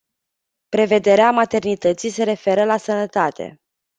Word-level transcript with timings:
Prevederea 0.69 1.31
maternității 1.31 2.09
se 2.09 2.23
referă 2.23 2.63
la 2.65 2.77
sănătate. 2.77 3.57